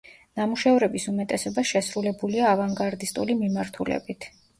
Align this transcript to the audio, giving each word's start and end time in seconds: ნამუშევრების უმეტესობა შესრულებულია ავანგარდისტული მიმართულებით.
ნამუშევრების 0.37 1.03
უმეტესობა 1.11 1.63
შესრულებულია 1.71 2.47
ავანგარდისტული 2.53 3.37
მიმართულებით. 3.43 4.27